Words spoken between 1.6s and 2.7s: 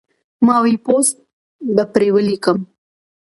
به پرې وليکم